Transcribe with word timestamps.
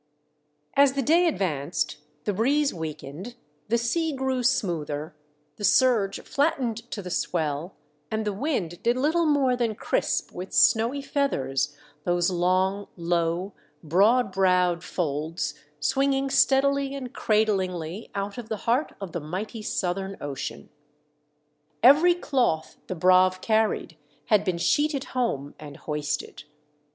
i\s 0.75 0.93
the 0.93 1.03
day 1.03 1.27
advanced, 1.27 1.97
the 2.23 2.33
breeze 2.33 2.73
weakened, 2.73 3.35
the 3.67 3.77
sea 3.77 4.11
grew 4.11 4.41
smoother, 4.41 5.15
the 5.57 5.63
surge 5.63 6.19
flattened 6.21 6.77
to 6.89 7.03
the 7.03 7.11
swell, 7.11 7.75
and 8.09 8.25
the 8.25 8.33
wind 8.33 8.81
did 8.81 8.95
litde 8.97 9.27
more 9.27 9.55
than 9.55 9.75
crisp 9.75 10.31
with 10.31 10.53
snowy 10.53 11.03
feathers 11.03 11.77
those 12.03 12.31
long, 12.31 12.87
low, 12.95 13.53
broad 13.83 14.31
browed 14.31 14.83
folds 14.83 15.53
swinging 15.79 16.31
steadily 16.31 16.95
and 16.95 17.13
cradlingly 17.13 18.09
out 18.15 18.39
of 18.39 18.49
the 18.49 18.57
heart 18.65 18.93
of 18.99 19.11
the 19.11 19.21
mighty 19.21 19.61
southern 19.61 20.17
ocean. 20.19 20.71
Every 21.83 22.15
cloth 22.15 22.77
the 22.87 22.95
Braave 22.95 23.35
346 23.35 23.35
THE 23.37 23.37
DEATH 23.37 23.93
SHIP. 23.93 24.29
carried 24.31 24.31
had 24.39 24.43
been 24.43 24.57
sheeted 24.57 25.03
home 25.13 25.53
and 25.59 25.77
hoisted. 25.77 26.45